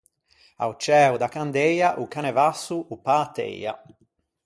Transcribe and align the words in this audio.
A-o 0.63 0.73
ciæo 0.83 1.15
da 1.21 1.27
candeia 1.35 1.89
o 2.01 2.03
canevasso 2.13 2.77
o 2.93 2.95
pâ 3.05 3.17
teia. 3.35 3.73